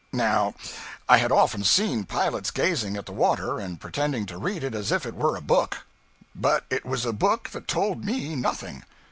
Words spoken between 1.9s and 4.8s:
pilots gazing at the water and pretending to read it